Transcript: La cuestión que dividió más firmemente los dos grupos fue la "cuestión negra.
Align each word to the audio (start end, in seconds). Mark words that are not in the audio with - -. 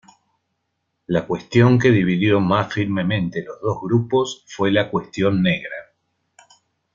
La 1.05 1.27
cuestión 1.27 1.77
que 1.77 1.91
dividió 1.91 2.39
más 2.39 2.73
firmemente 2.73 3.43
los 3.43 3.61
dos 3.61 3.79
grupos 3.81 4.43
fue 4.47 4.71
la 4.71 4.89
"cuestión 4.89 5.43
negra. 5.43 5.75